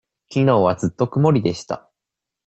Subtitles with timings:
[0.29, 1.87] きのうはずっと曇りでした。